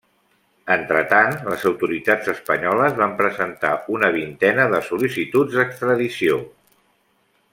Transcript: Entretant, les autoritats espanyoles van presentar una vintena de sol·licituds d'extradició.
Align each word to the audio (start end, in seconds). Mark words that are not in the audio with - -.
Entretant, 0.75 1.35
les 1.49 1.65
autoritats 1.71 2.31
espanyoles 2.33 2.97
van 3.01 3.13
presentar 3.21 3.73
una 3.97 4.11
vintena 4.19 4.67
de 4.75 4.83
sol·licituds 4.89 5.61
d'extradició. 5.61 6.43